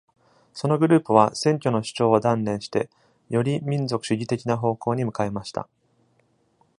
[0.51, 2.89] そのグループは、選挙の主張を断念して、
[3.29, 5.69] より民族主義的な方向に向かいました。